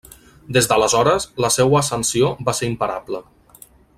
Des 0.55 0.67
d'aleshores, 0.71 1.27
la 1.45 1.51
seua 1.57 1.79
ascensió 1.83 2.33
va 2.49 2.57
ser 2.61 2.71
imparable. 2.73 3.23